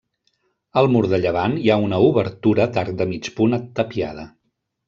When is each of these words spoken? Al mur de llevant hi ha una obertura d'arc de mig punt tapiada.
Al 0.81 0.89
mur 0.95 1.01
de 1.11 1.19
llevant 1.25 1.53
hi 1.65 1.69
ha 1.73 1.77
una 1.89 2.01
obertura 2.07 2.67
d'arc 2.79 2.99
de 3.03 3.11
mig 3.15 3.33
punt 3.41 3.57
tapiada. 3.81 4.27